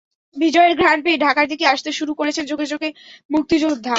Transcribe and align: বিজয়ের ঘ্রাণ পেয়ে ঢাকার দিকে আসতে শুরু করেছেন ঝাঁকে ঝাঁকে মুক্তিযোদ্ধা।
বিজয়ের 0.35 0.73
ঘ্রাণ 0.75 0.97
পেয়ে 1.01 1.17
ঢাকার 1.17 1.45
দিকে 1.47 1.65
আসতে 1.65 1.89
শুরু 1.91 2.11
করেছেন 2.13 2.43
ঝাঁকে 2.45 2.65
ঝাঁকে 2.65 2.89
মুক্তিযোদ্ধা। 3.29 3.89